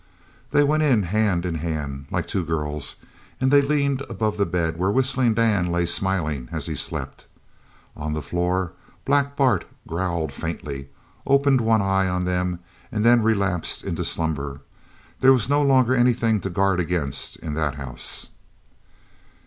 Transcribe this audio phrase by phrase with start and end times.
[0.49, 2.95] They went hand in hand like two girls,
[3.39, 7.27] and they leaned above the bed where Whistling Dan lay smiling as he slept.
[7.95, 8.71] On the floor
[9.05, 10.89] Black Bart growled faintly,
[11.27, 12.57] opened one eye on them,
[12.91, 14.61] and then relapsed into slumber.
[15.19, 18.29] There was no longer anything to guard against in that house.